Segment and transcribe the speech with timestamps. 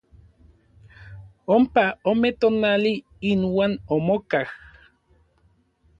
[1.55, 2.93] Ompa ome tonali
[3.31, 4.47] inuan omokaj.